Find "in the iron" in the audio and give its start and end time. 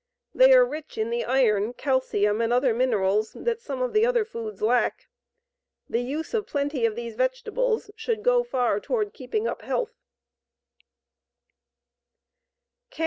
0.97-1.73